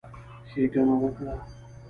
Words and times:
ښېګڼه 0.49 0.95
وکړه، 1.01 1.33